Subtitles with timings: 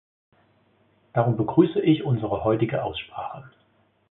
[1.13, 3.51] Darum begrüße ich unsere heutige Aussprache.